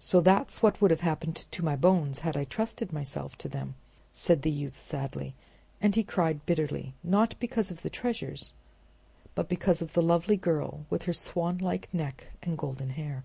"So 0.00 0.20
that's 0.20 0.60
what 0.60 0.80
would 0.80 0.90
have 0.90 1.02
happened 1.06 1.46
to 1.48 1.64
my 1.64 1.76
bones 1.76 2.18
had 2.26 2.36
I 2.36 2.42
trusted 2.42 2.92
myself 2.92 3.38
to 3.38 3.48
them," 3.48 3.76
said 4.10 4.42
the 4.42 4.50
youth 4.50 4.76
sadly; 4.76 5.36
and 5.80 5.94
he 5.94 6.02
cried 6.02 6.44
bitterly, 6.46 6.94
not 7.04 7.38
because 7.38 7.70
of 7.70 7.82
the 7.82 7.88
treasures, 7.88 8.52
but 9.36 9.48
because 9.48 9.80
of 9.80 9.92
the 9.92 10.02
lovely 10.02 10.36
girl 10.36 10.84
with 10.90 11.04
her 11.04 11.12
swanlike 11.12 11.94
neck 11.94 12.32
and 12.42 12.58
golden 12.58 12.90
hair. 12.90 13.22